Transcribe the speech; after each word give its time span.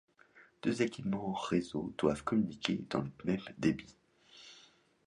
Deux 0.63 0.81
équipements 0.81 1.31
réseau 1.31 1.93
doivent 1.99 2.23
communiquer 2.23 2.83
dans 2.89 3.01
le 3.01 3.11
même 3.23 3.45
débit. 3.59 3.99